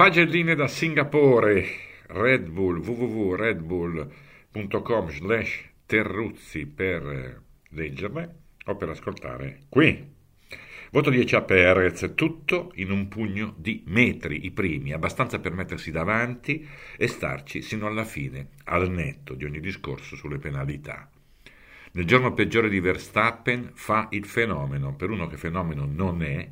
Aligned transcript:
Pagelline 0.00 0.54
da 0.54 0.66
Singapore, 0.66 1.62
Red 2.06 2.48
Bull, 2.48 2.78
www.redbull.com 2.78 5.10
slash 5.10 5.68
Terruzzi 5.84 6.64
per 6.64 7.42
leggerle 7.68 8.34
o 8.64 8.76
per 8.76 8.88
ascoltare 8.88 9.64
qui. 9.68 10.10
Voto 10.90 11.10
10 11.10 11.36
a 11.36 11.42
Perez, 11.42 12.12
tutto 12.14 12.72
in 12.76 12.90
un 12.90 13.08
pugno 13.08 13.52
di 13.58 13.82
metri, 13.88 14.46
i 14.46 14.52
primi, 14.52 14.94
abbastanza 14.94 15.38
per 15.38 15.52
mettersi 15.52 15.90
davanti 15.90 16.66
e 16.96 17.06
starci 17.06 17.60
sino 17.60 17.86
alla 17.86 18.04
fine, 18.04 18.52
al 18.64 18.88
netto 18.88 19.34
di 19.34 19.44
ogni 19.44 19.60
discorso 19.60 20.16
sulle 20.16 20.38
penalità. 20.38 21.10
Nel 21.92 22.06
giorno 22.06 22.32
peggiore 22.32 22.70
di 22.70 22.80
Verstappen 22.80 23.72
fa 23.74 24.08
il 24.12 24.24
fenomeno, 24.24 24.94
per 24.94 25.10
uno 25.10 25.26
che 25.26 25.36
fenomeno 25.36 25.84
non 25.84 26.22
è, 26.22 26.48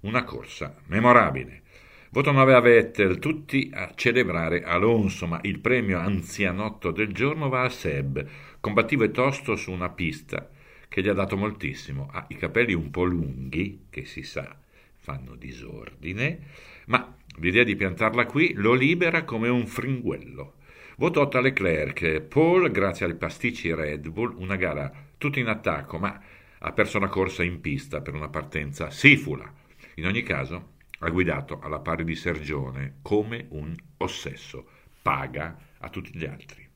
una 0.00 0.24
corsa 0.24 0.74
memorabile. 0.86 1.62
Voto 2.10 2.32
9 2.32 2.54
a 2.54 2.60
Vettel, 2.60 3.18
tutti 3.18 3.70
a 3.74 3.92
celebrare 3.94 4.62
Alonso, 4.62 5.26
ma 5.26 5.40
il 5.42 5.58
premio 5.58 5.98
anzianotto 5.98 6.90
del 6.90 7.12
giorno 7.12 7.50
va 7.50 7.64
a 7.64 7.68
Seb, 7.68 8.26
combattivo 8.60 9.04
e 9.04 9.10
tosto 9.10 9.56
su 9.56 9.70
una 9.70 9.90
pista 9.90 10.48
che 10.88 11.02
gli 11.02 11.08
ha 11.08 11.12
dato 11.12 11.36
moltissimo. 11.36 12.08
Ha 12.10 12.24
i 12.28 12.36
capelli 12.36 12.72
un 12.72 12.90
po' 12.90 13.04
lunghi, 13.04 13.88
che 13.90 14.06
si 14.06 14.22
sa 14.22 14.56
fanno 14.96 15.34
disordine, 15.34 16.38
ma 16.86 17.14
l'idea 17.40 17.62
di 17.62 17.76
piantarla 17.76 18.24
qui 18.24 18.54
lo 18.54 18.72
libera 18.72 19.24
come 19.24 19.48
un 19.48 19.66
fringuello. 19.66 20.54
Voto 20.96 21.20
8 21.20 21.36
a 21.36 21.40
Leclerc, 21.42 22.20
Paul, 22.22 22.70
grazie 22.70 23.04
ai 23.04 23.16
pasticci 23.16 23.74
Red 23.74 24.08
Bull, 24.08 24.34
una 24.38 24.56
gara 24.56 24.90
tutta 25.18 25.40
in 25.40 25.48
attacco, 25.48 25.98
ma 25.98 26.18
ha 26.58 26.72
perso 26.72 26.98
la 26.98 27.08
corsa 27.08 27.42
in 27.42 27.60
pista 27.60 28.00
per 28.00 28.14
una 28.14 28.28
partenza 28.30 28.88
sifula. 28.88 29.52
In 29.96 30.06
ogni 30.06 30.22
caso, 30.22 30.76
ha 30.98 31.10
guidato 31.10 31.60
alla 31.60 31.78
pari 31.78 32.04
di 32.04 32.16
Sergione 32.16 32.96
come 33.02 33.46
un 33.50 33.74
ossesso, 33.98 34.68
paga 35.00 35.56
a 35.78 35.88
tutti 35.88 36.16
gli 36.16 36.24
altri. 36.24 36.66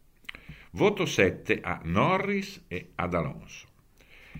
Voto 0.72 1.04
7 1.04 1.60
a 1.60 1.80
Norris 1.84 2.64
e 2.68 2.92
ad 2.94 3.14
Alonso. 3.14 3.68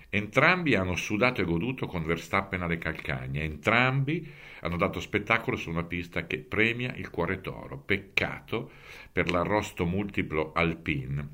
Entrambi 0.09 0.75
hanno 0.75 0.95
sudato 0.95 1.41
e 1.41 1.45
goduto 1.45 1.85
con 1.85 2.03
Verstappen 2.03 2.61
alle 2.61 2.77
calcagna, 2.77 3.41
entrambi 3.41 4.31
hanno 4.61 4.77
dato 4.77 4.99
spettacolo 4.99 5.57
su 5.57 5.69
una 5.69 5.83
pista 5.83 6.25
che 6.25 6.39
premia 6.39 6.93
il 6.95 7.09
cuore 7.09 7.41
toro. 7.41 7.77
Peccato 7.77 8.71
per 9.11 9.29
l'arrosto 9.29 9.85
multiplo 9.85 10.51
Alpine, 10.53 11.27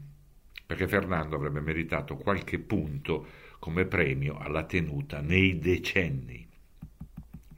perché 0.66 0.88
Fernando 0.88 1.36
avrebbe 1.36 1.62
meritato 1.62 2.16
qualche 2.16 2.60
punto 2.60 3.28
come 3.60 3.86
premio 3.86 4.38
alla 4.38 4.64
tenuta 4.64 5.22
nei 5.22 5.60
decenni. 5.60 6.48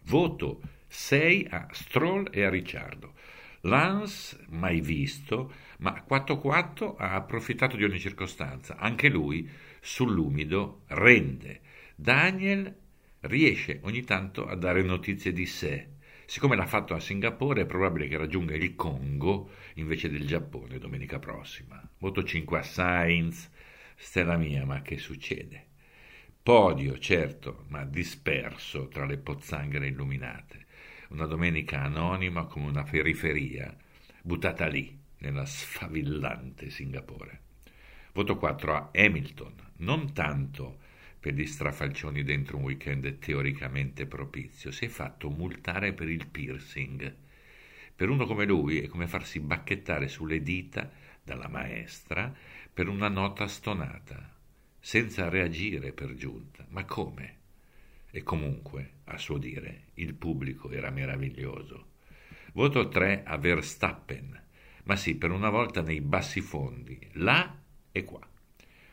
Voto 0.03 0.61
6 0.93 1.47
a 1.49 1.67
Stroll 1.71 2.27
e 2.31 2.43
a 2.43 2.49
Ricciardo. 2.49 3.13
Lance, 3.61 4.37
mai 4.49 4.81
visto, 4.81 5.53
ma 5.77 6.03
4-4 6.05 6.95
ha 6.97 7.13
approfittato 7.13 7.77
di 7.77 7.85
ogni 7.85 7.97
circostanza. 7.97 8.75
Anche 8.75 9.07
lui 9.07 9.49
sull'umido 9.79 10.81
rende. 10.87 11.61
Daniel 11.95 12.75
riesce 13.21 13.79
ogni 13.83 14.03
tanto 14.03 14.45
a 14.45 14.55
dare 14.55 14.81
notizie 14.81 15.31
di 15.31 15.45
sé. 15.45 15.87
Siccome 16.25 16.57
l'ha 16.57 16.65
fatto 16.65 16.93
a 16.93 16.99
Singapore, 16.99 17.61
è 17.61 17.65
probabile 17.65 18.09
che 18.09 18.17
raggiunga 18.17 18.53
il 18.53 18.75
Congo 18.75 19.51
invece 19.75 20.09
del 20.09 20.27
Giappone 20.27 20.77
domenica 20.77 21.19
prossima. 21.19 21.81
Voto 21.99 22.21
5 22.21 22.57
a 22.57 22.63
Sainz. 22.63 23.49
Stella 23.95 24.35
mia, 24.35 24.65
ma 24.65 24.81
che 24.81 24.97
succede? 24.97 25.67
Podio, 26.43 26.97
certo, 26.97 27.63
ma 27.69 27.85
disperso 27.85 28.89
tra 28.89 29.05
le 29.05 29.17
pozzanghere 29.17 29.87
illuminate. 29.87 30.65
Una 31.11 31.25
domenica 31.25 31.81
anonima 31.81 32.45
come 32.45 32.67
una 32.67 32.83
periferia, 32.83 33.75
buttata 34.21 34.67
lì, 34.67 34.97
nella 35.17 35.45
sfavillante 35.45 36.69
Singapore. 36.69 37.41
Voto 38.13 38.37
4 38.37 38.73
a 38.73 38.89
Hamilton, 38.95 39.53
non 39.79 40.13
tanto 40.13 40.79
per 41.19 41.33
gli 41.33 41.45
strafalcioni 41.45 42.23
dentro 42.23 42.55
un 42.55 42.63
weekend 42.63 43.19
teoricamente 43.19 44.05
propizio, 44.05 44.71
si 44.71 44.85
è 44.85 44.87
fatto 44.87 45.29
multare 45.29 45.91
per 45.91 46.07
il 46.07 46.27
piercing. 46.27 47.13
Per 47.93 48.07
uno 48.07 48.25
come 48.25 48.45
lui 48.45 48.79
è 48.79 48.87
come 48.87 49.05
farsi 49.05 49.41
bacchettare 49.41 50.07
sulle 50.07 50.41
dita 50.41 50.89
dalla 51.21 51.49
maestra 51.49 52.33
per 52.73 52.87
una 52.87 53.09
nota 53.09 53.49
stonata, 53.49 54.33
senza 54.79 55.27
reagire 55.27 55.91
per 55.91 56.15
giunta. 56.15 56.65
Ma 56.69 56.85
come? 56.85 57.39
E 58.11 58.23
comunque, 58.23 58.95
a 59.05 59.17
suo 59.17 59.37
dire, 59.37 59.85
il 59.95 60.13
pubblico 60.13 60.69
era 60.69 60.89
meraviglioso. 60.89 61.87
Voto 62.53 62.89
3 62.89 63.23
a 63.25 63.37
Verstappen, 63.37 64.39
ma 64.83 64.95
sì, 64.97 65.15
per 65.15 65.31
una 65.31 65.49
volta 65.49 65.81
nei 65.81 66.01
bassi 66.01 66.41
fondi, 66.41 66.99
là 67.13 67.57
e 67.91 68.03
qua. 68.03 68.19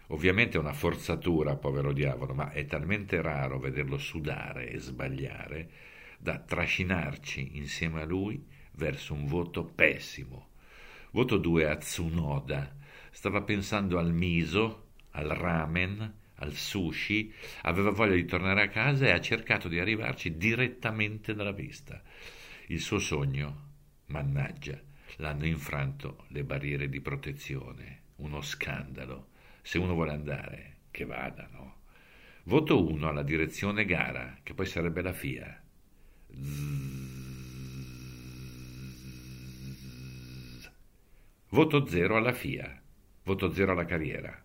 Ovviamente 0.09 0.57
è 0.57 0.61
una 0.61 0.73
forzatura, 0.73 1.57
povero 1.57 1.93
diavolo, 1.93 2.33
ma 2.33 2.51
è 2.51 2.65
talmente 2.67 3.21
raro 3.21 3.59
vederlo 3.59 3.99
sudare 3.99 4.71
e 4.71 4.79
sbagliare 4.79 5.71
da 6.19 6.39
trascinarci 6.39 7.57
insieme 7.57 8.03
a 8.03 8.07
lui 8.07 8.43
verso 8.73 9.13
un 9.13 9.27
voto 9.27 9.65
pessimo. 9.65 10.51
Voto 11.11 11.37
2 11.37 11.69
a 11.69 11.77
Tsunoda. 11.77 12.77
Stava 13.11 13.43
pensando 13.43 13.99
al 13.99 14.13
miso, 14.13 14.91
al 15.11 15.29
ramen, 15.29 16.15
al 16.39 16.55
sushi, 16.55 17.33
aveva 17.63 17.91
voglia 17.91 18.15
di 18.15 18.25
tornare 18.25 18.63
a 18.63 18.69
casa 18.69 19.07
e 19.07 19.11
ha 19.11 19.21
cercato 19.21 19.69
di 19.69 19.79
arrivarci 19.79 20.37
direttamente 20.37 21.35
dalla 21.35 21.55
pista. 21.55 22.03
Il 22.67 22.81
suo 22.81 22.99
sogno, 22.99 23.67
mannaggia, 24.07 24.81
l'hanno 25.17 25.47
infranto 25.47 26.25
le 26.29 26.45
barriere 26.45 26.89
di 26.89 27.01
protezione. 27.01 28.03
Uno 28.17 28.41
scandalo. 28.41 29.29
Se 29.63 29.79
uno 29.79 29.95
vuole 29.95 30.13
andare, 30.13 30.77
che 30.91 31.05
vada, 31.05 31.49
no? 31.53 31.77
Voto 32.45 32.87
1 32.87 33.09
alla 33.09 33.23
direzione 33.23 33.85
gara, 33.85 34.39
che 34.43 34.55
poi 34.55 34.67
sarebbe 34.67 35.03
la 35.03 35.13
FIA. 35.13 35.63
Voto 41.51 41.87
0 41.87 42.17
alla 42.17 42.33
FIA. 42.33 42.83
Voto 43.25 43.53
0 43.53 43.73
alla 43.73 43.85
carriera. 43.85 44.43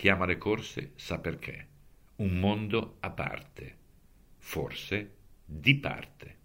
Chi 0.00 0.08
ama 0.08 0.24
le 0.24 0.38
corse 0.38 0.92
sa 0.94 1.18
perché. 1.18 1.66
Un 2.16 2.38
mondo 2.38 2.96
a 3.00 3.10
parte. 3.10 3.76
Forse 4.38 5.16
di 5.44 5.76
parte. 5.76 6.38